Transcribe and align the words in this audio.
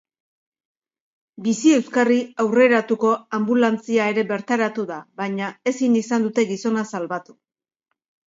Bizi-euskarri 1.47 2.15
aurreratuko 2.43 3.11
anbulantzia 3.39 4.07
ere 4.15 4.25
bertaratu 4.33 4.87
da, 4.95 4.99
baina 5.23 5.51
ezin 5.75 5.99
izan 6.01 6.27
dute 6.29 6.47
gizona 6.53 6.87
salbatu. 6.97 7.37